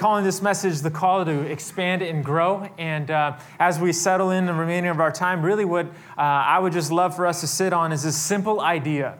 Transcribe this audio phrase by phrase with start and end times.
[0.00, 2.66] Calling this message the call to expand and grow.
[2.78, 5.84] And uh, as we settle in the remainder of our time, really what
[6.16, 9.18] uh, I would just love for us to sit on is this simple idea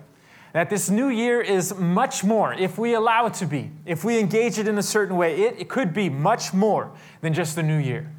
[0.54, 4.18] that this new year is much more, if we allow it to be, if we
[4.18, 7.62] engage it in a certain way, it, it could be much more than just the
[7.62, 8.10] new year.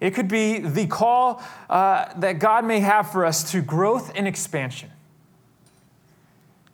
[0.00, 4.26] It could be the call uh, that God may have for us to growth and
[4.26, 4.92] expansion.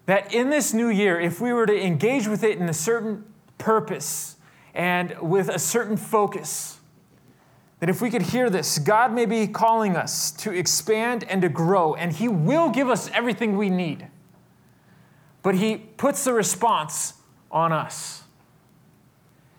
[0.05, 3.25] That in this new year, if we were to engage with it in a certain
[3.59, 4.36] purpose,
[4.77, 6.79] and with a certain focus.
[7.81, 11.49] That if we could hear this, God may be calling us to expand and to
[11.49, 14.07] grow, and He will give us everything we need.
[15.43, 17.15] But He puts the response
[17.51, 18.23] on us.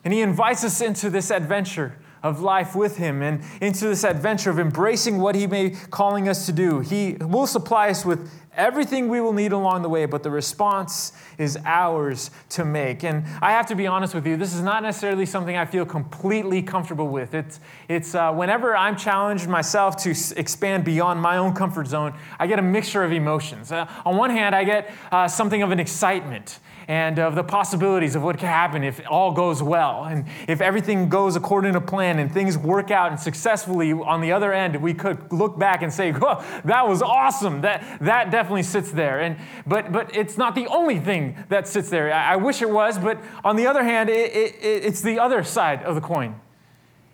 [0.06, 4.50] And He invites us into this adventure of life with Him and into this adventure
[4.50, 6.80] of embracing what He may calling us to do.
[6.80, 11.14] He will supply us with everything we will need along the way, but the response
[11.38, 13.04] is ours to make.
[13.04, 15.86] And I have to be honest with you, this is not necessarily something I feel
[15.86, 17.36] completely comfortable with.
[17.36, 22.16] It's, it's uh, whenever I'm challenged myself to s- expand beyond my own comfort zone,
[22.40, 23.72] I get a mixture of emotions.
[23.72, 28.16] Uh, on one hand, I get uh, something of an excitement and of the possibilities
[28.16, 30.06] of what can happen if all goes well.
[30.06, 34.32] And if everything goes according to plan and things work out and successfully on the
[34.32, 37.62] other end we could look back and say oh, that was awesome.
[37.62, 39.20] That, that definitely sits there.
[39.20, 42.14] And, but, but it's not the only thing that sits there.
[42.14, 45.44] I, I wish it was but on the other hand it, it, it's the other
[45.44, 46.40] side of the coin.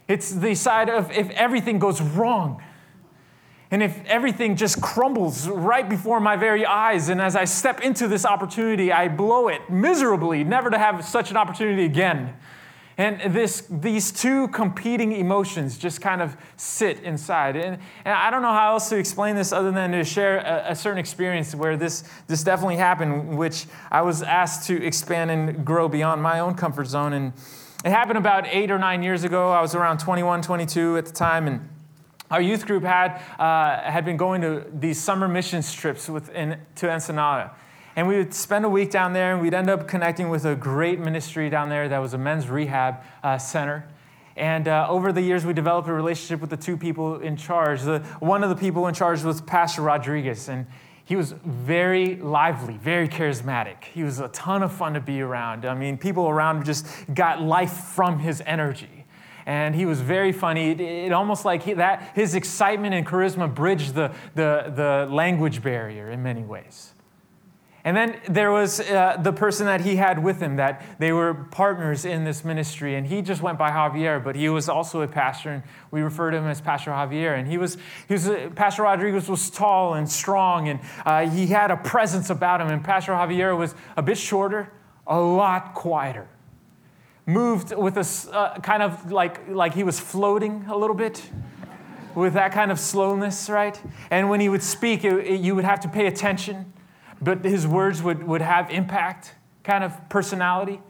[0.07, 2.61] It's the side of if everything goes wrong
[3.73, 8.07] and if everything just crumbles right before my very eyes, and as I step into
[8.07, 12.35] this opportunity, I blow it miserably, never to have such an opportunity again.
[12.99, 17.55] And this, these two competing emotions just kind of sit inside.
[17.55, 20.73] And, and I don't know how else to explain this other than to share a,
[20.73, 25.65] a, certain experience where this, this definitely happened, which I was asked to expand and
[25.65, 27.13] grow beyond my own comfort zone.
[27.13, 27.33] And
[27.83, 29.51] it happened about eight or nine years ago.
[29.51, 31.47] I was around 21, 22 at the time.
[31.47, 31.67] And
[32.33, 36.57] our youth group had, uh, had been going to these summer mission trips with, in,
[36.73, 37.51] to Ensenada.
[37.95, 40.55] And we would spend a week down there, and we'd end up connecting with a
[40.55, 43.87] great ministry down there that was a men's rehab uh, center.
[44.35, 47.83] And uh, over the years, we developed a relationship with the two people in charge.
[47.83, 50.65] The, one of the people in charge was Pastor Rodriguez, and
[51.05, 53.83] he was very lively, very charismatic.
[53.93, 55.65] He was a ton of fun to be around.
[55.65, 58.89] I mean, people around just got life from his energy
[59.45, 60.71] and he was very funny.
[60.71, 65.61] It, it almost like he, that his excitement and charisma bridged the, the, the language
[65.61, 66.93] barrier in many ways.
[67.85, 71.33] And then there was uh, the person that he had with him, that they were
[71.33, 72.95] partners in this ministry.
[72.95, 76.31] And he just went by Javier, but he was also a pastor, and we refer
[76.31, 77.37] to him as Pastor Javier.
[77.37, 77.77] And he was,
[78.07, 82.29] he was uh, Pastor Rodriguez was tall and strong, and uh, he had a presence
[82.29, 82.67] about him.
[82.67, 84.71] And Pastor Javier was a bit shorter,
[85.05, 86.29] a lot quieter
[87.25, 91.21] moved with a uh, kind of like, like he was floating a little bit
[92.15, 93.79] with that kind of slowness, right?
[94.11, 96.71] And when he would speak, it, it, you would have to pay attention,
[97.21, 100.81] but his words would, would have impact, kind of personality.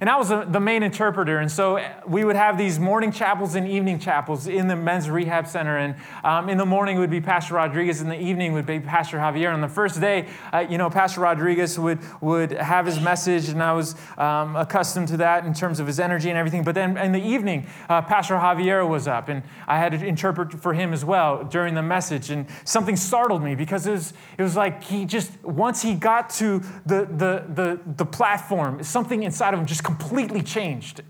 [0.00, 1.38] And I was the main interpreter.
[1.38, 5.46] And so we would have these morning chapels and evening chapels in the men's rehab
[5.46, 5.78] center.
[5.78, 5.94] And
[6.24, 9.52] um, in the morning would be Pastor Rodriguez, in the evening would be Pastor Javier.
[9.52, 13.62] On the first day, uh, you know, Pastor Rodriguez would, would have his message, and
[13.62, 16.64] I was um, accustomed to that in terms of his energy and everything.
[16.64, 20.60] But then in the evening, uh, Pastor Javier was up, and I had to interpret
[20.60, 22.30] for him as well during the message.
[22.30, 26.30] And something startled me because it was, it was like he just, once he got
[26.30, 31.02] to the, the, the, the platform, something inside of him just completely changed.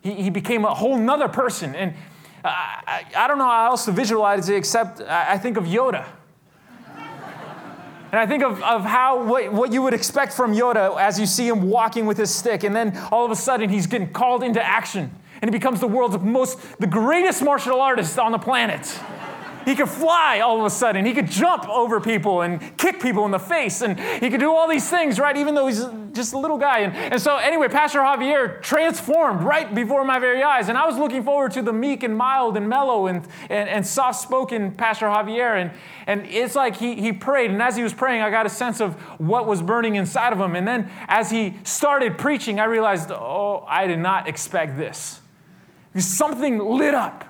[0.00, 1.74] He, he became a whole nother person.
[1.74, 1.94] And
[2.44, 6.06] I, I, don't know how else to visualize it except I, I think of Yoda.
[8.12, 11.26] And I think of, of how what, what you would expect from Yoda as you
[11.26, 14.42] see him walking with his stick, and then all of a sudden he's getting called
[14.42, 18.98] into action, and he becomes the world's most, the greatest martial artist on the planet.
[19.64, 21.04] He could fly all of a sudden.
[21.04, 23.82] He could jump over people and kick people in the face.
[23.82, 25.36] And he could do all these things, right?
[25.36, 26.80] Even though he's just a little guy.
[26.80, 30.68] And, and so, anyway, Pastor Javier transformed right before my very eyes.
[30.68, 33.86] And I was looking forward to the meek and mild and mellow and, and, and
[33.86, 35.60] soft spoken Pastor Javier.
[35.60, 35.70] And,
[36.06, 37.50] and it's like he, he prayed.
[37.50, 40.40] And as he was praying, I got a sense of what was burning inside of
[40.40, 40.56] him.
[40.56, 45.20] And then as he started preaching, I realized, oh, I did not expect this.
[45.96, 47.24] Something lit up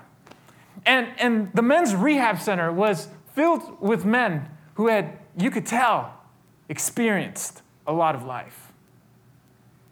[0.85, 6.13] and, and the men's rehab center was filled with men who had, you could tell,
[6.69, 8.71] experienced a lot of life,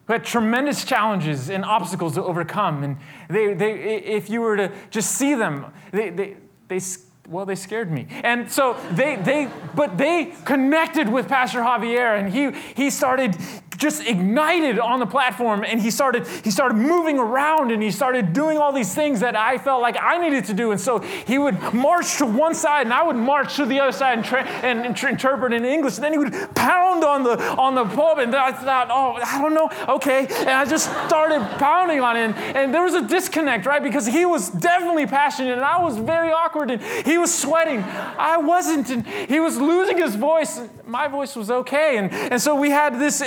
[0.07, 2.83] who had tremendous challenges and obstacles to overcome.
[2.83, 2.97] And
[3.29, 6.37] they, they, if you were to just see them, they, they,
[6.67, 6.79] they
[7.27, 8.07] well, they scared me.
[8.23, 13.37] And so they, they, but they connected with Pastor Javier and he, he started
[13.79, 18.33] just ignited on the platform and he started he started moving around and he started
[18.33, 20.71] doing all these things that I felt like I needed to do.
[20.71, 23.93] And so he would march to one side and I would march to the other
[23.93, 25.95] side and, tra- and, and tra- interpret in English.
[25.95, 29.41] And then he would pound on the on the pulpit and I thought oh I
[29.41, 30.27] don't know okay.
[30.27, 32.19] And I just started pounding on it.
[32.19, 33.81] And, and there was a disconnect right?
[33.81, 37.79] Because he was definitely passionate and I was very awkward and he was sweating.
[37.79, 40.59] I wasn't and he was losing his voice.
[40.85, 41.97] My voice was okay.
[41.97, 43.21] And, and so we had this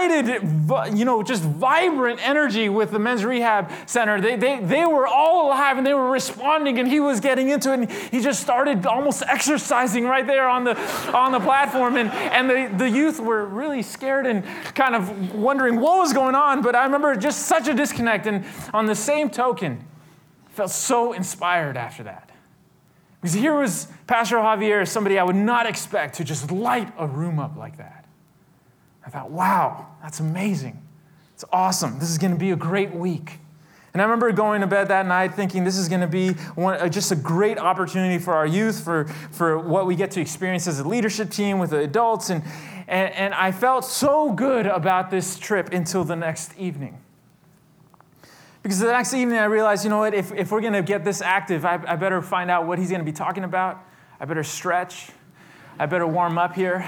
[0.00, 4.20] you know, just vibrant energy with the men's rehab center.
[4.20, 7.72] They, they, they were all alive and they were responding, and he was getting into
[7.72, 7.80] it.
[7.80, 10.76] And he just started almost exercising right there on the,
[11.12, 11.96] on the platform.
[11.96, 14.44] And, and the, the youth were really scared and
[14.74, 16.62] kind of wondering what was going on.
[16.62, 18.26] But I remember just such a disconnect.
[18.26, 19.84] And on the same token,
[20.50, 22.30] felt so inspired after that.
[23.20, 27.38] Because here was Pastor Javier, somebody I would not expect to just light a room
[27.38, 28.03] up like that.
[29.06, 30.82] I thought, wow, that's amazing.
[31.34, 31.98] It's awesome.
[31.98, 33.38] This is going to be a great week.
[33.92, 36.80] And I remember going to bed that night thinking this is going to be one,
[36.80, 40.66] uh, just a great opportunity for our youth, for, for what we get to experience
[40.66, 42.28] as a leadership team with the adults.
[42.30, 42.42] And,
[42.88, 46.98] and, and I felt so good about this trip until the next evening.
[48.64, 51.04] Because the next evening I realized, you know what, if, if we're going to get
[51.04, 53.80] this active, I, I better find out what he's going to be talking about.
[54.18, 55.10] I better stretch.
[55.78, 56.84] I better warm up here.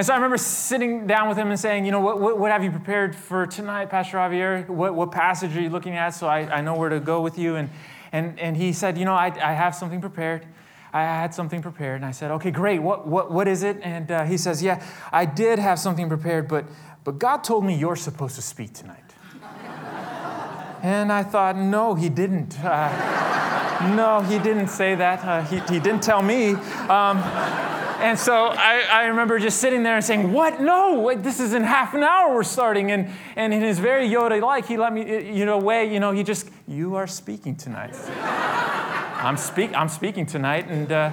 [0.00, 2.50] And so I remember sitting down with him and saying, you know, what, what, what
[2.50, 4.66] have you prepared for tonight, Pastor Javier?
[4.66, 7.38] What, what passage are you looking at so I, I know where to go with
[7.38, 7.56] you?
[7.56, 7.68] And,
[8.10, 10.46] and, and he said, you know, I, I have something prepared.
[10.94, 11.96] I had something prepared.
[11.96, 12.78] And I said, okay, great.
[12.78, 13.76] What, what, what is it?
[13.82, 14.82] And uh, he says, yeah,
[15.12, 16.64] I did have something prepared, but,
[17.04, 19.04] but God told me you're supposed to speak tonight.
[20.82, 22.58] and I thought, no, he didn't.
[22.58, 25.22] Uh, no, he didn't say that.
[25.22, 26.52] Uh, he, he didn't tell me.
[26.88, 27.22] Um,
[28.00, 30.60] and so I, I, remember just sitting there and saying, What?
[30.60, 32.90] No, wait, this is in half an hour we're starting.
[32.90, 36.12] And, and in his very Yoda like, he let me, you know, way, you know,
[36.12, 37.94] he just, You are speaking tonight.
[39.22, 40.68] I'm, speak, I'm speaking tonight.
[40.68, 41.10] And, uh,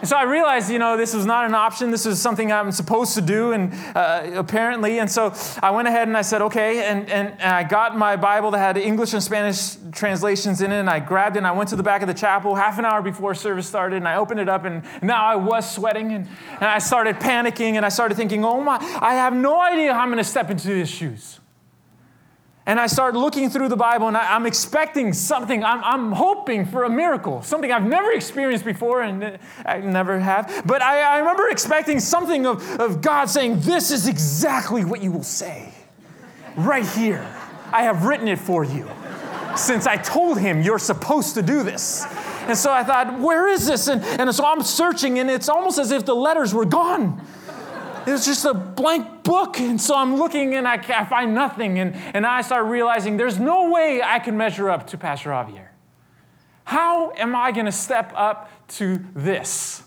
[0.00, 1.90] and so I realized, you know, this was not an option.
[1.90, 5.00] This is something I'm supposed to do, and uh, apparently.
[5.00, 6.84] And so I went ahead and I said, okay.
[6.88, 10.78] And, and, and, I got my Bible that had English and Spanish translations in it,
[10.78, 12.84] and I grabbed it and I went to the back of the chapel half an
[12.84, 16.28] hour before service started, and I opened it up, and now I was sweating, and,
[16.52, 20.00] and I started panicking, and I started thinking, oh my, I have no idea how
[20.00, 21.40] I'm going to step into these shoes.
[22.68, 25.64] And I start looking through the Bible and I, am expecting something.
[25.64, 30.20] I'm, I'm, hoping for a miracle, something I've never experienced before and uh, I never
[30.20, 30.64] have.
[30.66, 35.10] But I, I remember expecting something of, of God saying, This is exactly what you
[35.10, 35.72] will say.
[36.56, 37.26] Right here.
[37.72, 38.86] I have written it for you
[39.56, 42.04] since I told him you're supposed to do this.
[42.48, 43.88] And so I thought, Where is this?
[43.88, 47.24] And, and so I'm searching and it's almost as if the letters were gone.
[48.08, 49.60] It was just a blank book.
[49.60, 51.78] And so I'm looking and I, I find nothing.
[51.78, 55.68] And, and I start realizing there's no way I can measure up to Pastor Javier.
[56.64, 59.82] How am I going to step up to this?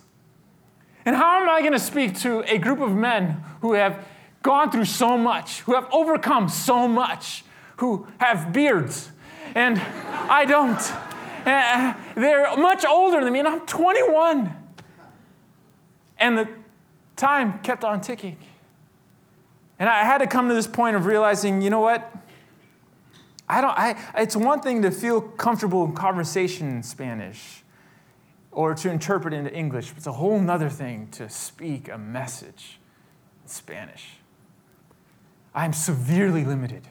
[1.03, 4.05] And how am I going to speak to a group of men who have
[4.43, 7.43] gone through so much, who have overcome so much,
[7.77, 9.11] who have beards,
[9.55, 10.79] and I don't?
[11.43, 14.55] Uh, they're much older than me, and I'm 21.
[16.19, 16.60] And the
[17.21, 18.37] time kept on ticking.
[19.79, 22.11] And I had to come to this point of realizing, you know what?
[23.47, 27.63] I don't, I, it's one thing to feel comfortable in conversation in Spanish
[28.51, 29.93] or to interpret into English.
[29.95, 32.79] It's a whole other thing to speak a message
[33.43, 34.17] in Spanish.
[35.53, 36.87] I'm severely limited.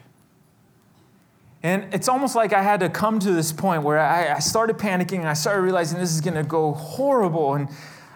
[1.63, 4.77] And it's almost like I had to come to this point where I, I started
[4.77, 7.53] panicking and I started realizing this is going to go horrible.
[7.53, 7.69] And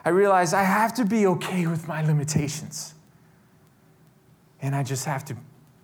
[0.06, 2.94] I realized I have to be okay with my limitations.
[4.62, 5.36] And I just have to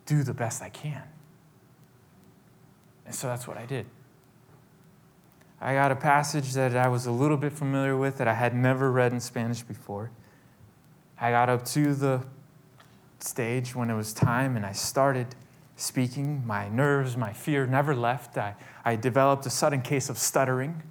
[0.06, 1.02] do the best I can.
[3.08, 3.88] And so that's what I did.
[5.60, 8.56] I got a passage that I was a little bit familiar with that I had
[8.56, 10.12] never read in Spanish before.
[11.20, 12.24] I got up to the
[13.20, 15.36] stage when it was time and I started
[15.76, 16.46] speaking.
[16.46, 18.38] My nerves, my fear never left.
[18.38, 20.82] I, I developed a sudden case of stuttering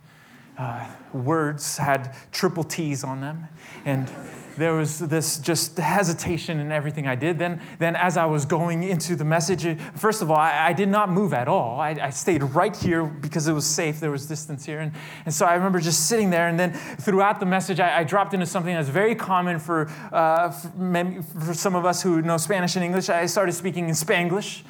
[0.60, 3.48] uh, words had triple T's on them.
[3.86, 4.10] And
[4.58, 7.38] there was this just hesitation in everything I did.
[7.38, 10.90] Then, then as I was going into the message, first of all, I, I did
[10.90, 11.80] not move at all.
[11.80, 14.00] I, I, stayed right here because it was safe.
[14.00, 14.80] There was distance here.
[14.80, 14.92] And,
[15.24, 16.48] and so I remember just sitting there.
[16.48, 20.50] And then throughout the message, I, I dropped into something that's very common for, uh,
[20.50, 23.08] for, for some of us who know Spanish and English.
[23.08, 24.62] I started speaking in Spanglish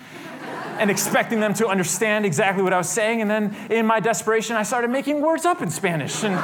[0.81, 3.21] and expecting them to understand exactly what I was saying.
[3.21, 6.25] And then in my desperation, I started making words up in Spanish.
[6.25, 6.35] And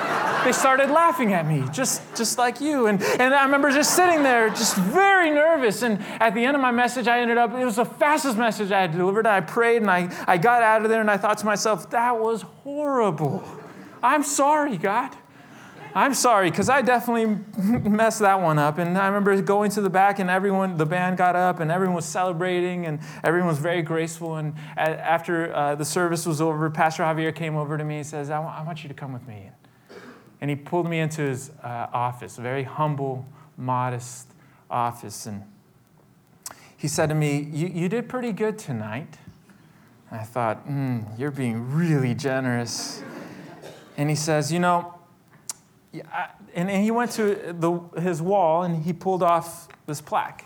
[0.47, 2.87] they started laughing at me, just, just like you.
[2.87, 5.83] And, and I remember just sitting there, just very nervous.
[5.83, 8.71] And at the end of my message, I ended up, it was the fastest message
[8.71, 9.27] I had delivered.
[9.27, 12.21] I prayed and I, I got out of there and I thought to myself, that
[12.21, 13.43] was horrible.
[14.03, 15.17] I'm sorry, God.
[15.97, 17.25] I'm sorry, because I definitely
[17.91, 18.77] messed that one up.
[18.77, 21.97] And I remember going to the back, and everyone, the band got up, and everyone
[21.97, 24.37] was celebrating, and everyone was very graceful.
[24.37, 28.29] And after uh, the service was over, Pastor Javier came over to me and says,
[28.29, 29.49] I want, want you to come with me.
[30.43, 33.25] And he pulled me into his uh, office, a very humble,
[33.57, 34.29] modest
[34.71, 35.25] office.
[35.25, 35.45] And
[36.77, 39.17] he said to me, You, you did pretty good tonight.
[40.11, 43.03] And I thought, mm, You're being really generous.
[43.97, 44.96] And he says, You know,
[46.55, 50.45] and, and he went to the, his wall and he pulled off this plaque.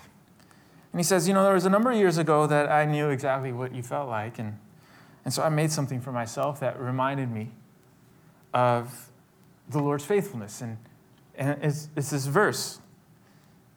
[0.93, 3.11] And he says, You know, there was a number of years ago that I knew
[3.11, 4.39] exactly what you felt like.
[4.39, 4.59] And,
[5.25, 7.53] and so I made something for myself that reminded me
[8.53, 9.11] of
[9.69, 10.61] the Lord's faithfulness.
[10.61, 10.79] And,
[11.37, 12.81] and it's, it's this verse.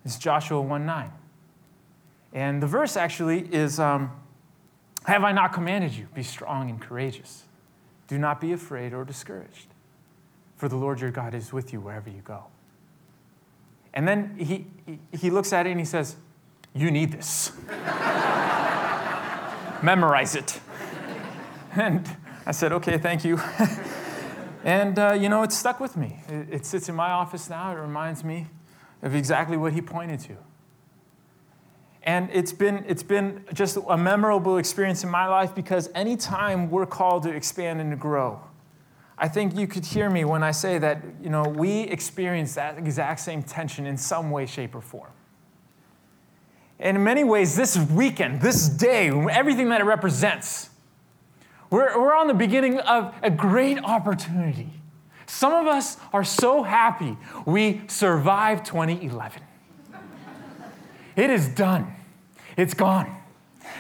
[0.05, 1.11] It's Joshua 1 9.
[2.33, 4.11] And the verse actually is um,
[5.05, 6.07] Have I not commanded you?
[6.13, 7.43] Be strong and courageous.
[8.07, 9.72] Do not be afraid or discouraged
[10.63, 12.45] for the Lord your God is with you wherever you go.
[13.93, 14.65] And then he,
[15.11, 16.15] he looks at it and he says,
[16.73, 17.51] You need this.
[19.83, 20.61] Memorize it.
[21.75, 22.09] And
[22.45, 23.41] I said, Okay, thank you.
[24.63, 26.21] and, uh, you know, it stuck with me.
[26.29, 27.73] It, it sits in my office now.
[27.73, 28.47] It reminds me
[29.01, 30.37] of exactly what he pointed to.
[32.03, 36.85] And it's been, it's been just a memorable experience in my life because anytime we're
[36.85, 38.39] called to expand and to grow,
[39.17, 42.77] I think you could hear me when I say that, you know, we experience that
[42.77, 45.11] exact same tension in some way, shape, or form.
[46.79, 50.69] And in many ways, this weekend, this day, everything that it represents,
[51.69, 54.69] we're, we're on the beginning of a great opportunity.
[55.25, 59.41] Some of us are so happy we survived 2011.
[61.15, 61.95] it is done,
[62.57, 63.15] it's gone.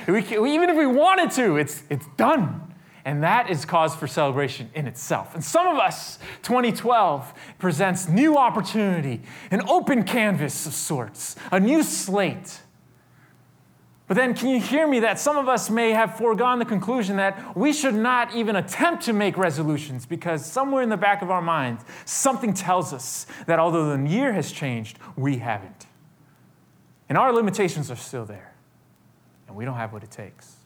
[0.07, 2.62] We, even if we wanted to, it's, it's done.
[3.05, 5.35] And that is cause for celebration in itself.
[5.35, 11.83] And some of us, 2012 presents new opportunity, an open canvas of sorts, a new
[11.83, 12.61] slate.
[14.07, 17.17] But then, can you hear me that some of us may have foregone the conclusion
[17.17, 21.31] that we should not even attempt to make resolutions because somewhere in the back of
[21.31, 25.87] our minds, something tells us that although the year has changed, we haven't.
[27.09, 28.53] And our limitations are still there,
[29.47, 30.57] and we don't have what it takes.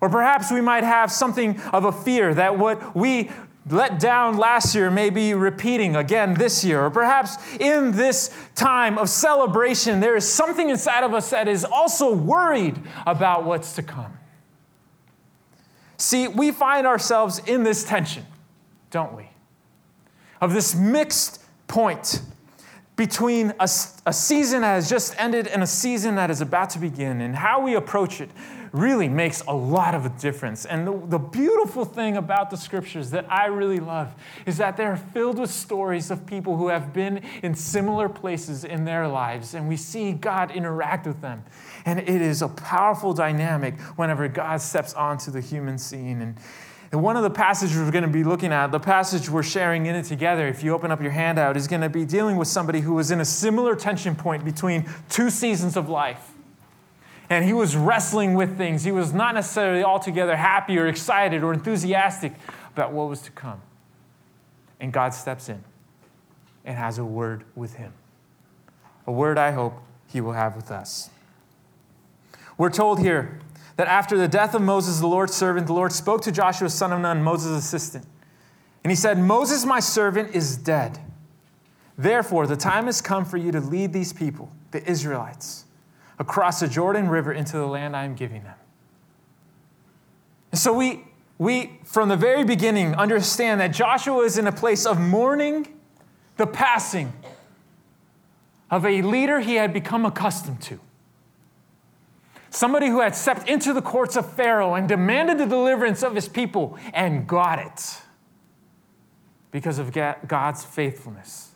[0.00, 3.30] Or perhaps we might have something of a fear that what we
[3.68, 6.84] let down last year may be repeating again this year.
[6.84, 11.64] Or perhaps in this time of celebration, there is something inside of us that is
[11.64, 14.18] also worried about what's to come.
[15.98, 18.24] See, we find ourselves in this tension,
[18.90, 19.28] don't we?
[20.40, 22.22] Of this mixed point
[23.00, 23.64] between a,
[24.04, 27.34] a season that has just ended and a season that is about to begin, and
[27.34, 28.28] how we approach it
[28.72, 30.66] really makes a lot of a difference.
[30.66, 34.12] And the, the, beautiful thing about the scriptures that I really love
[34.44, 38.84] is that they're filled with stories of people who have been in similar places in
[38.84, 41.42] their lives, and we see God interact with them.
[41.86, 46.20] And it is a powerful dynamic whenever God steps onto the human scene.
[46.20, 46.36] And,
[46.92, 49.86] and one of the passages we're going to be looking at, the passage we're sharing
[49.86, 52.48] in it together, if you open up your handout, is going to be dealing with
[52.48, 56.32] somebody who was in a similar tension point between two seasons of life
[57.30, 58.82] and he was wrestling with things.
[58.82, 62.34] He was not necessarily altogether happy or excited or enthusiastic
[62.74, 63.62] about what was to come.
[64.80, 65.62] And God steps in
[66.64, 67.92] and has a word with him.
[69.06, 69.74] A word I hope
[70.08, 71.10] he will have with us.
[72.58, 73.38] We're told here
[73.80, 76.92] that after the death of Moses, the Lord's servant, the Lord spoke to Joshua, son
[76.92, 78.04] of Nun, Moses' assistant.
[78.84, 80.98] And he said, Moses, my servant, is dead.
[81.96, 85.64] Therefore, the time has come for you to lead these people, the Israelites
[86.18, 88.56] across the Jordan River into the land I am giving them.
[90.52, 91.02] And so we,
[91.38, 95.66] we, from the very beginning, understand that Joshua is in a place of mourning
[96.36, 97.14] the passing
[98.70, 100.80] of a leader he had become accustomed to.
[102.50, 106.28] Somebody who had stepped into the courts of Pharaoh and demanded the deliverance of his
[106.28, 108.02] people and got it
[109.52, 111.52] because of God's faithfulness.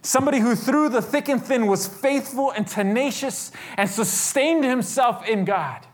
[0.00, 5.44] Somebody who, through the thick and thin, was faithful and tenacious and sustained himself in
[5.44, 5.86] God.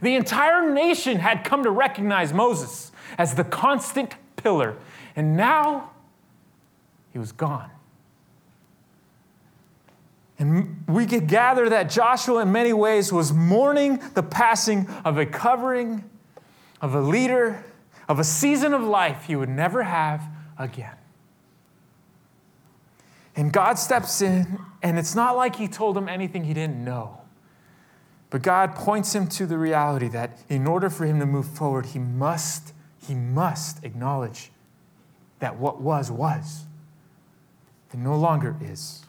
[0.00, 4.76] The entire nation had come to recognize Moses as the constant pillar,
[5.16, 5.90] and now
[7.12, 7.70] he was gone.
[10.38, 15.26] And we could gather that Joshua, in many ways, was mourning the passing of a
[15.26, 16.08] covering,
[16.80, 17.64] of a leader,
[18.08, 20.22] of a season of life he would never have
[20.56, 20.94] again.
[23.34, 27.20] And God steps in, and it's not like He told him anything he didn't know.
[28.30, 31.86] But God points him to the reality that in order for him to move forward,
[31.86, 32.74] he must,
[33.06, 34.50] he must acknowledge
[35.38, 36.64] that what was, was,
[37.92, 39.06] and no longer is.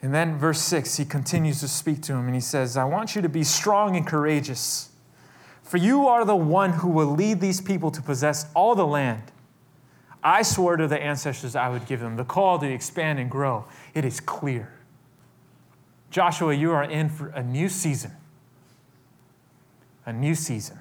[0.00, 3.16] And then, verse 6, he continues to speak to him and he says, I want
[3.16, 4.90] you to be strong and courageous,
[5.62, 9.22] for you are the one who will lead these people to possess all the land.
[10.22, 13.64] I swore to the ancestors I would give them the call to expand and grow.
[13.94, 14.72] It is clear.
[16.10, 18.12] Joshua, you are in for a new season.
[20.06, 20.78] A new season.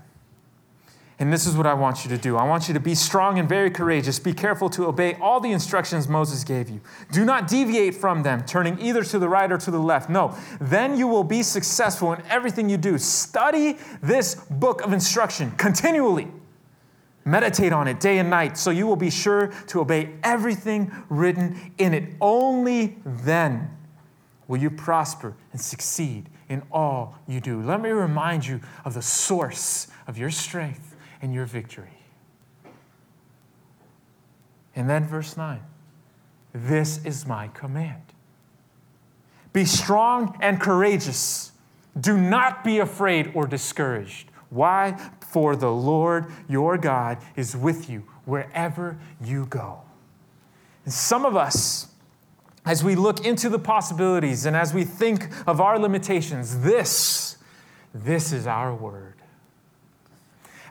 [1.19, 2.37] And this is what I want you to do.
[2.37, 4.19] I want you to be strong and very courageous.
[4.19, 6.79] Be careful to obey all the instructions Moses gave you.
[7.11, 10.11] Do not deviate from them, turning either to the right or to the left.
[10.11, 12.99] No, then you will be successful in everything you do.
[12.99, 16.27] Study this book of instruction continually.
[17.25, 21.73] Meditate on it day and night so you will be sure to obey everything written
[21.79, 22.13] in it.
[22.21, 23.75] Only then
[24.47, 27.61] will you prosper and succeed in all you do.
[27.61, 30.86] Let me remind you of the source of your strength
[31.21, 32.03] and your victory.
[34.75, 35.61] And then, verse 9
[36.53, 38.01] this is my command
[39.57, 41.51] be strong and courageous.
[41.99, 44.29] Do not be afraid or discouraged.
[44.51, 44.95] Why?
[45.31, 49.81] For the Lord your God is with you wherever you go.
[50.85, 51.87] And some of us,
[52.65, 57.37] as we look into the possibilities and as we think of our limitations, this,
[57.95, 59.15] this is our word.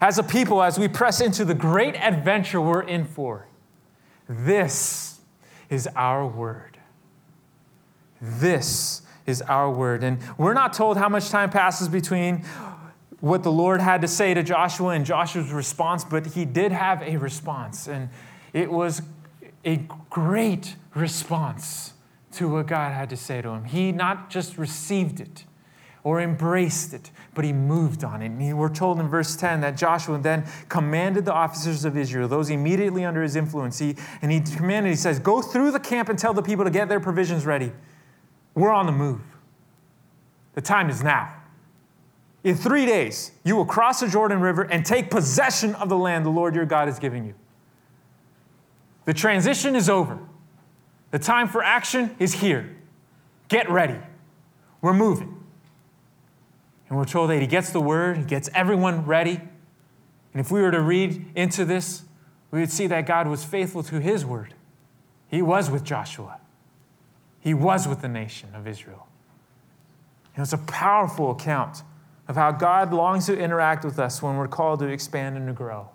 [0.00, 3.46] As a people, as we press into the great adventure we're in for,
[4.28, 5.20] this
[5.70, 6.78] is our word.
[8.20, 10.04] This is our word.
[10.04, 12.44] And we're not told how much time passes between
[13.20, 17.02] what the Lord had to say to Joshua and Joshua's response, but he did have
[17.02, 17.88] a response.
[17.88, 18.10] And
[18.52, 19.02] it was
[19.64, 19.76] a
[20.10, 21.94] great response
[22.32, 23.64] to what God had to say to him.
[23.64, 25.44] He not just received it
[26.06, 28.26] or embraced it, but he moved on it.
[28.26, 32.48] And we're told in verse 10 that Joshua then commanded the officers of Israel, those
[32.48, 36.16] immediately under his influence, he, and he commanded, he says, Go through the camp and
[36.16, 37.72] tell the people to get their provisions ready.
[38.54, 39.20] We're on the move.
[40.54, 41.34] The time is now.
[42.44, 46.24] In three days, you will cross the Jordan River and take possession of the land
[46.24, 47.34] the Lord your God is giving you.
[49.06, 50.20] The transition is over.
[51.10, 52.76] The time for action is here.
[53.48, 53.98] Get ready.
[54.80, 55.35] We're moving.
[56.88, 59.40] And we're told that he gets the word, he gets everyone ready.
[60.32, 62.02] And if we were to read into this,
[62.50, 64.54] we would see that God was faithful to his word.
[65.28, 66.38] He was with Joshua,
[67.40, 69.08] he was with the nation of Israel.
[70.36, 71.82] It was a powerful account
[72.28, 75.52] of how God longs to interact with us when we're called to expand and to
[75.52, 75.88] grow.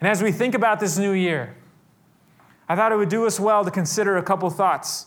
[0.00, 1.54] And as we think about this new year,
[2.68, 5.06] I thought it would do us well to consider a couple thoughts,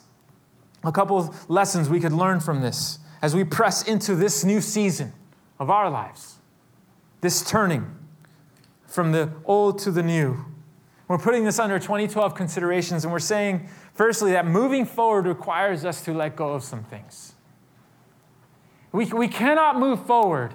[0.86, 5.14] a couple lessons we could learn from this as we press into this new season
[5.60, 6.36] of our lives,
[7.22, 7.96] this turning
[8.88, 10.46] from the old to the new.
[11.08, 16.04] We're putting this under 2012 considerations, and we're saying, firstly, that moving forward requires us
[16.06, 17.34] to let go of some things.
[18.92, 20.54] We, we cannot move forward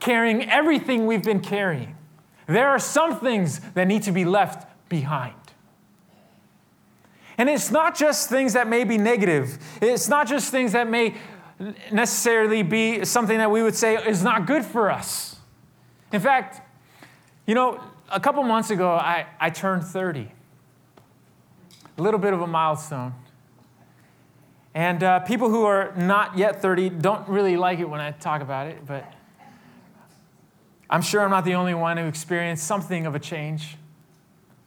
[0.00, 1.96] carrying everything we've been carrying.
[2.46, 5.34] There are some things that need to be left behind.
[7.38, 11.14] And it's not just things that may be negative, it's not just things that may
[11.90, 15.36] necessarily be something that we would say is not good for us.
[16.12, 16.66] In fact,
[17.46, 20.30] you know, a couple months ago, I, I turned 30.
[21.98, 23.14] A little bit of a milestone.
[24.74, 28.40] And uh, people who are not yet 30 don't really like it when I talk
[28.40, 29.04] about it, but
[30.88, 33.76] I'm sure I'm not the only one who experienced something of a change,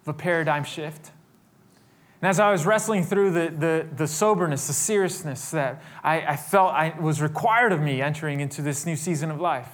[0.03, 1.11] of a paradigm shift.
[2.23, 6.35] And as I was wrestling through the, the, the soberness, the seriousness that I, I
[6.37, 9.67] felt I, was required of me entering into this new season of life,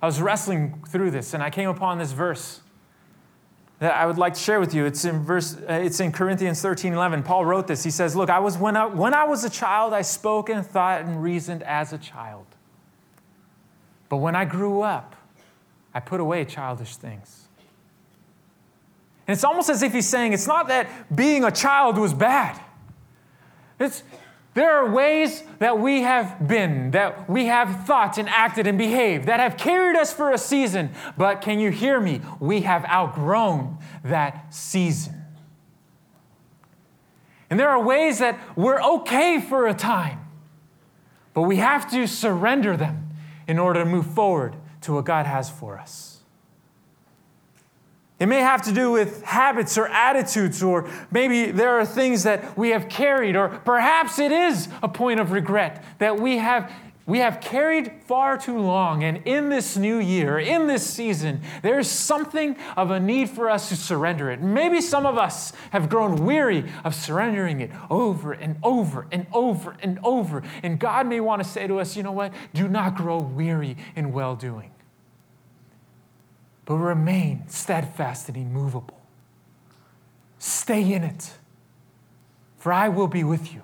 [0.00, 2.62] I was wrestling through this, and I came upon this verse
[3.80, 4.86] that I would like to share with you.
[4.86, 7.22] It's in verse, uh, it's in Corinthians 13, 11.
[7.22, 7.84] Paul wrote this.
[7.84, 10.64] He says, Look, I was when I, when I was a child, I spoke and
[10.64, 12.46] thought and reasoned as a child.
[14.08, 15.16] But when I grew up,
[15.92, 17.49] I put away childish things.
[19.30, 22.60] And it's almost as if he's saying, it's not that being a child was bad.
[23.78, 24.02] It's,
[24.54, 29.26] there are ways that we have been, that we have thought and acted and behaved,
[29.26, 30.90] that have carried us for a season.
[31.16, 32.22] But can you hear me?
[32.40, 35.22] We have outgrown that season.
[37.50, 40.26] And there are ways that we're okay for a time,
[41.34, 43.10] but we have to surrender them
[43.46, 46.19] in order to move forward to what God has for us.
[48.20, 52.56] It may have to do with habits or attitudes, or maybe there are things that
[52.56, 56.70] we have carried, or perhaps it is a point of regret that we have
[57.06, 59.02] we have carried far too long.
[59.02, 63.68] And in this new year, in this season, there's something of a need for us
[63.70, 64.40] to surrender it.
[64.40, 69.76] Maybe some of us have grown weary of surrendering it over and over and over
[69.82, 70.44] and over.
[70.62, 72.32] And God may want to say to us, you know what?
[72.54, 74.70] Do not grow weary in well doing,
[76.70, 79.00] but remain steadfast and immovable.
[80.38, 81.32] Stay in it,
[82.58, 83.62] for I will be with you.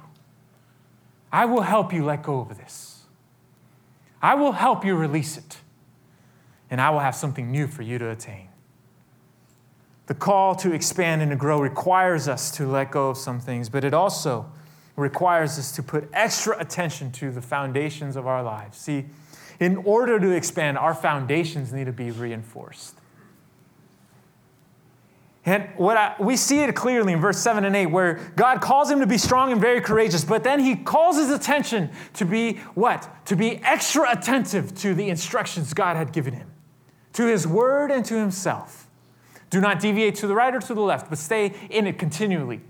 [1.30, 3.04] I will help you let go of this.
[4.20, 5.58] I will help you release it,
[6.68, 8.48] and I will have something new for you to attain.
[10.08, 13.68] The call to expand and to grow requires us to let go of some things,
[13.68, 14.50] but it also
[14.96, 18.76] requires us to put extra attention to the foundations of our lives.
[18.78, 19.04] See,
[19.60, 22.94] in order to expand, our foundations need to be reinforced.
[25.46, 28.90] And what I, we see it clearly in verse 7 and 8, where God calls
[28.90, 32.54] him to be strong and very courageous, but then he calls his attention to be
[32.74, 33.08] what?
[33.26, 36.50] To be extra attentive to the instructions God had given him,
[37.12, 38.88] to his word and to himself.
[39.48, 42.60] Do not deviate to the right or to the left, but stay in it continually.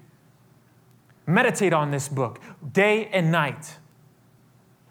[1.27, 2.41] Meditate on this book
[2.73, 3.79] day and night.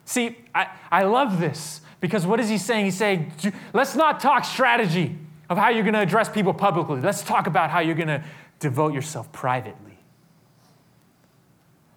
[0.05, 2.85] See, I, I love this because what is he saying?
[2.85, 3.31] He's saying,
[3.73, 5.17] let's not talk strategy
[5.49, 7.01] of how you're going to address people publicly.
[7.01, 8.23] Let's talk about how you're going to
[8.59, 9.97] devote yourself privately.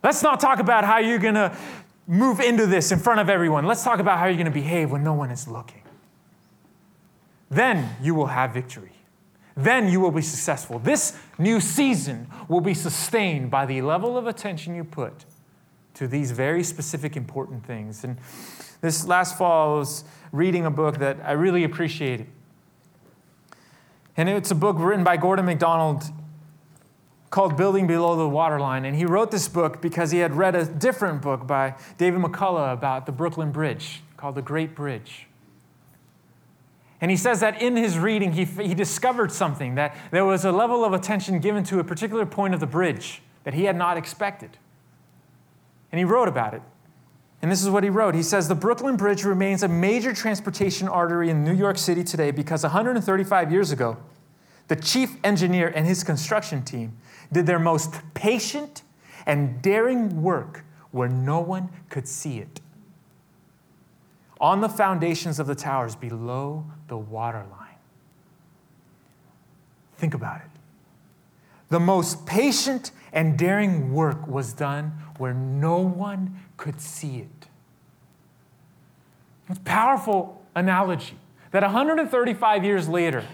[0.02, 1.56] Let's not talk about how you're going to
[2.06, 3.66] move into this in front of everyone.
[3.66, 5.82] Let's talk about how you're going to behave when no one is looking.
[7.50, 8.92] Then you will have victory.
[9.56, 10.78] Then you will be successful.
[10.78, 15.24] This new season will be sustained by the level of attention you put
[15.98, 18.04] to these very specific, important things.
[18.04, 18.16] And
[18.80, 22.28] this last fall, I was reading a book that I really appreciated.
[24.16, 26.04] And it's a book written by Gordon MacDonald
[27.30, 28.84] called Building Below the Waterline.
[28.84, 32.72] And he wrote this book because he had read a different book by David McCullough
[32.72, 35.26] about the Brooklyn Bridge called The Great Bridge.
[37.00, 40.52] And he says that in his reading, he, he discovered something that there was a
[40.52, 43.96] level of attention given to a particular point of the bridge that he had not
[43.96, 44.58] expected.
[45.90, 46.62] And he wrote about it.
[47.40, 48.14] And this is what he wrote.
[48.14, 52.30] He says The Brooklyn Bridge remains a major transportation artery in New York City today
[52.30, 53.96] because 135 years ago,
[54.66, 56.96] the chief engineer and his construction team
[57.32, 58.82] did their most patient
[59.24, 62.60] and daring work where no one could see it.
[64.40, 67.68] On the foundations of the towers below the waterline.
[69.96, 70.57] Think about it.
[71.70, 77.48] The most patient and daring work was done where no one could see it.
[79.48, 81.16] It's a powerful analogy
[81.50, 83.24] that 135 years later,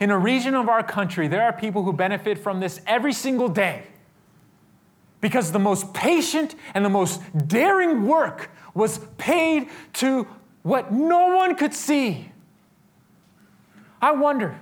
[0.00, 3.48] in a region of our country, there are people who benefit from this every single
[3.48, 3.84] day.
[5.20, 10.26] Because the most patient and the most daring work was paid to
[10.62, 12.30] what no one could see.
[14.02, 14.58] I wonder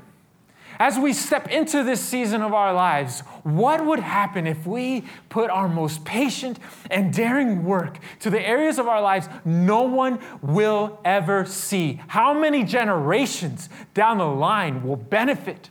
[0.82, 5.48] as we step into this season of our lives, what would happen if we put
[5.48, 6.58] our most patient
[6.90, 12.00] and daring work to the areas of our lives no one will ever see?
[12.08, 15.70] How many generations down the line will benefit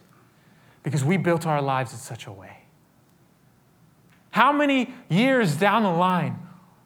[0.81, 2.59] because we built our lives in such a way?
[4.29, 6.39] How many years down the line,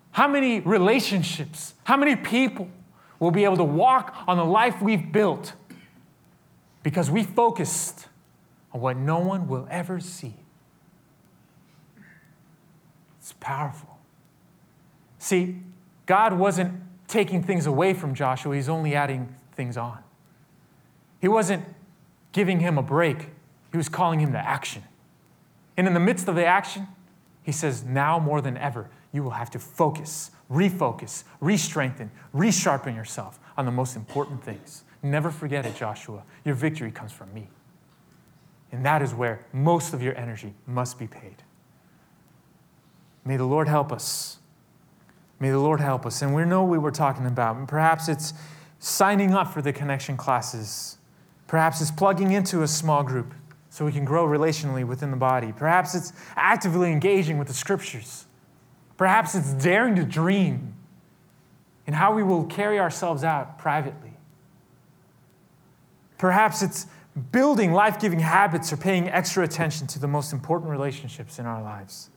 [0.09, 2.69] how many relationships, how many people
[3.19, 5.53] will be able to walk on the life we've built
[6.81, 8.07] because we focused
[8.75, 10.33] on what no one will ever see.
[13.19, 13.97] It's powerful.
[15.17, 15.61] See,
[16.05, 19.99] God wasn't taking things away from Joshua, He's only adding things on.
[21.21, 21.63] He wasn't
[22.33, 23.29] giving him a break,
[23.71, 24.83] He was calling him to action.
[25.77, 26.88] And in the midst of the action,
[27.43, 32.93] He says, Now more than ever, you will have to focus, refocus, re strengthen, resharpen
[32.93, 34.83] yourself on the most important things.
[35.01, 36.23] Never forget it, Joshua.
[36.43, 37.47] Your victory comes from me.
[38.71, 41.43] And that is where most of your energy must be paid.
[43.23, 44.39] May the Lord help us.
[45.39, 46.21] May the Lord help us.
[46.21, 47.67] And we know we were talking about.
[47.67, 48.34] Perhaps it's
[48.80, 50.97] signing up for the connection classes.
[51.47, 53.34] Perhaps it's plugging into a small group
[53.69, 55.51] so we can grow relationally within the body.
[55.51, 58.25] Perhaps it's actively engaging with the scriptures.
[58.97, 60.73] Perhaps it's daring to dream
[61.86, 64.13] in how we will carry ourselves out privately.
[66.17, 66.88] Perhaps it's
[67.32, 71.62] building life giving habits or paying extra attention to the most important relationships in our
[71.62, 72.10] lives.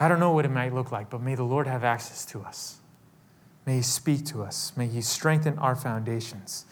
[0.00, 2.40] I don't know what it might look like, but may the Lord have access to
[2.42, 2.78] us.
[3.66, 4.72] May He speak to us.
[4.76, 6.66] May He strengthen our foundations.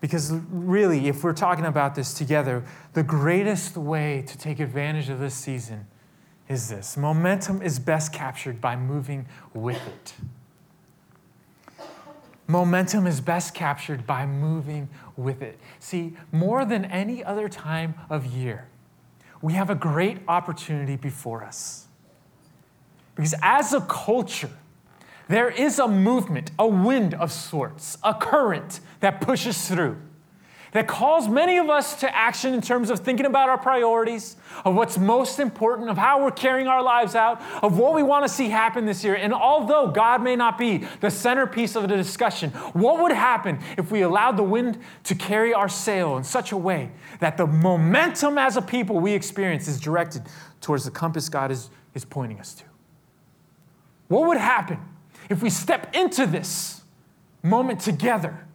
[0.00, 5.18] Because really, if we're talking about this together, the greatest way to take advantage of
[5.18, 5.86] this season
[6.48, 10.14] is this momentum is best captured by moving with it.
[12.50, 15.56] Momentum is best captured by moving with it.
[15.78, 18.66] See, more than any other time of year,
[19.40, 21.86] we have a great opportunity before us.
[23.14, 24.50] Because as a culture,
[25.28, 29.98] there is a movement, a wind of sorts, a current that pushes through
[30.72, 34.74] that calls many of us to action in terms of thinking about our priorities, of
[34.74, 38.28] what's most important, of how we're carrying our lives out, of what we want to
[38.28, 39.14] see happen this year.
[39.14, 43.90] And although God may not be the centerpiece of the discussion, what would happen if
[43.90, 48.38] we allowed the wind to carry our sail in such a way that the momentum
[48.38, 50.22] as a people we experience is directed
[50.60, 52.64] towards the compass God is, is pointing us to?
[54.08, 54.78] What would happen
[55.28, 56.82] if we step into this
[57.42, 58.46] moment together?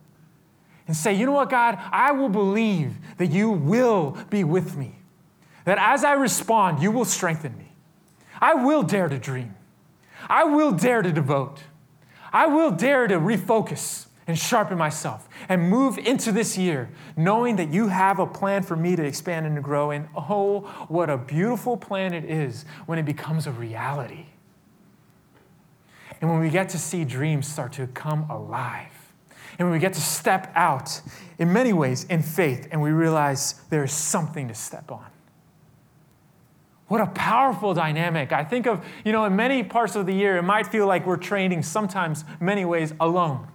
[0.87, 4.95] And say, you know what, God, I will believe that you will be with me.
[5.65, 7.71] That as I respond, you will strengthen me.
[8.39, 9.55] I will dare to dream.
[10.29, 11.63] I will dare to devote.
[12.31, 17.69] I will dare to refocus and sharpen myself and move into this year knowing that
[17.69, 19.91] you have a plan for me to expand and to grow.
[19.91, 24.25] And oh, what a beautiful plan it is when it becomes a reality.
[26.21, 29.04] And when we get to see dreams start to come alive.
[29.57, 31.01] And when we get to step out
[31.37, 35.05] in many ways in faith and we realize there is something to step on.
[36.87, 38.31] What a powerful dynamic.
[38.31, 41.05] I think of, you know, in many parts of the year, it might feel like
[41.05, 43.47] we're training sometimes, many ways, alone.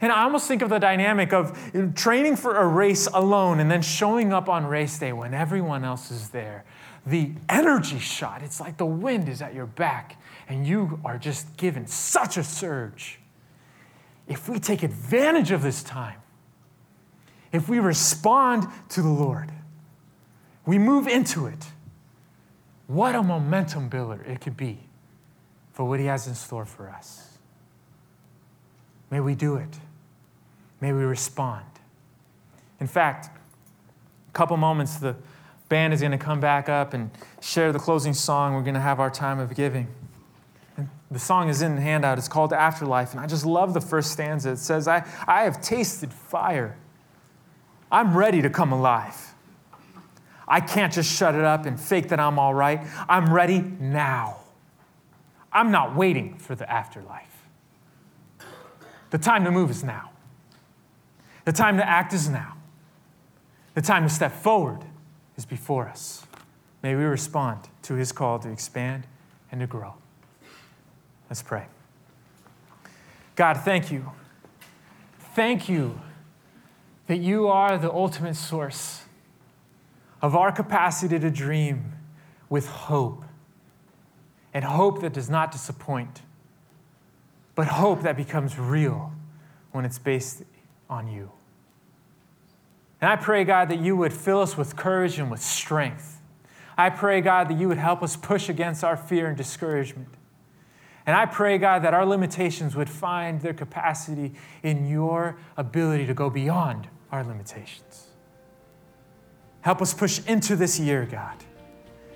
[0.00, 1.56] And I almost think of the dynamic of
[1.94, 6.10] training for a race alone and then showing up on race day when everyone else
[6.10, 6.64] is there.
[7.06, 11.56] The energy shot, it's like the wind is at your back and you are just
[11.56, 13.20] given such a surge
[14.26, 16.20] if we take advantage of this time,
[17.52, 19.50] if we respond to the Lord,
[20.66, 21.66] we move into it,
[22.86, 24.78] what a momentum builder it could be
[25.72, 27.38] for what He has in store for us.
[29.10, 29.78] May we do it.
[30.80, 31.64] May we respond.
[32.80, 33.30] In fact,
[34.28, 35.16] a couple moments, the
[35.68, 37.10] band is going to come back up and
[37.40, 38.54] share the closing song.
[38.54, 39.88] We're going to have our time of giving.
[41.14, 42.18] The song is in the handout.
[42.18, 43.12] It's called Afterlife.
[43.12, 44.50] And I just love the first stanza.
[44.50, 46.76] It says, I, I have tasted fire.
[47.92, 49.32] I'm ready to come alive.
[50.48, 52.80] I can't just shut it up and fake that I'm all right.
[53.08, 54.38] I'm ready now.
[55.52, 57.46] I'm not waiting for the afterlife.
[59.10, 60.10] The time to move is now.
[61.44, 62.56] The time to act is now.
[63.74, 64.80] The time to step forward
[65.36, 66.26] is before us.
[66.82, 69.06] May we respond to his call to expand
[69.52, 69.94] and to grow.
[71.28, 71.66] Let's pray.
[73.36, 74.12] God, thank you.
[75.34, 76.00] Thank you
[77.06, 79.02] that you are the ultimate source
[80.22, 81.92] of our capacity to dream
[82.48, 83.24] with hope.
[84.52, 86.22] And hope that does not disappoint,
[87.56, 89.12] but hope that becomes real
[89.72, 90.44] when it's based
[90.88, 91.32] on you.
[93.00, 96.20] And I pray, God, that you would fill us with courage and with strength.
[96.78, 100.08] I pray, God, that you would help us push against our fear and discouragement.
[101.06, 106.14] And I pray, God, that our limitations would find their capacity in your ability to
[106.14, 108.06] go beyond our limitations.
[109.60, 111.36] Help us push into this year, God.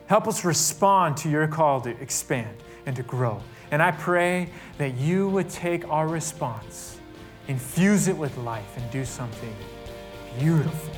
[0.06, 3.42] Help us respond to your call to expand and to grow.
[3.70, 6.98] And I pray that you would take our response,
[7.46, 9.54] infuse it with life, and do something
[10.38, 10.94] beautiful.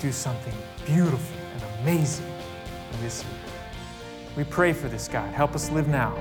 [0.00, 0.54] Do something
[0.86, 2.32] beautiful and amazing
[2.92, 3.51] in this year.
[4.36, 5.32] We pray for this, God.
[5.34, 6.14] Help us live now.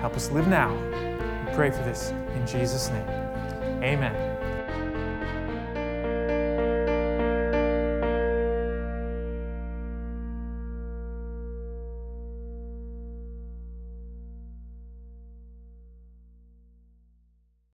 [0.00, 0.74] Help us live now.
[1.46, 3.08] We pray for this in Jesus' name.
[3.82, 4.27] Amen.